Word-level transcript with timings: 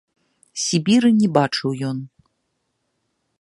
Сібіры 0.67 1.09
не 1.19 1.29
бачыў 1.37 1.77
ён. 1.91 1.97